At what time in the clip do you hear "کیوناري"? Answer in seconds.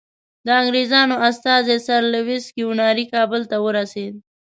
2.55-3.05